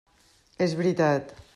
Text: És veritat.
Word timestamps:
És 0.67 0.75
veritat. 0.81 1.37